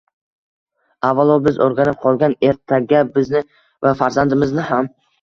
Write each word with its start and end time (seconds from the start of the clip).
avvalo 1.09 1.35
biz 1.49 1.61
o‘rganib 1.67 2.01
qolgan, 2.07 2.35
ertaga 2.51 3.05
bizni 3.21 3.45
va 3.63 3.97
farzandlarimizni 4.05 4.71
ham 4.75 4.95